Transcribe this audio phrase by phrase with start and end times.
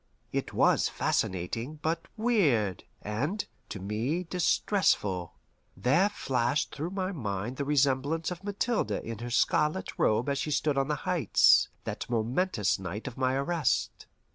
[0.31, 5.35] It was fascinating, but weird, and, to me, distressful.
[5.77, 10.49] There flashed through my mind the remembrance of Mathilde in her scarlet robe as she
[10.49, 14.07] stood on the Heights that momentous night of my arrest.